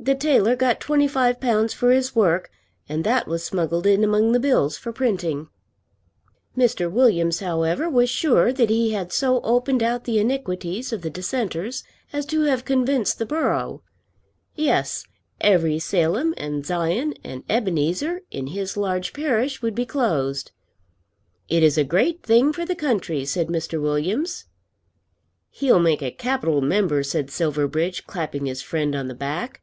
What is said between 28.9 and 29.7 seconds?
on the back.